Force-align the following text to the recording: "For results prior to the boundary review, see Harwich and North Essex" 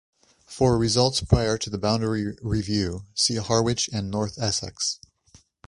"For 0.47 0.79
results 0.79 1.21
prior 1.21 1.59
to 1.59 1.69
the 1.69 1.77
boundary 1.77 2.35
review, 2.41 3.05
see 3.13 3.35
Harwich 3.35 3.87
and 3.93 4.09
North 4.09 4.33
Essex" 4.39 4.97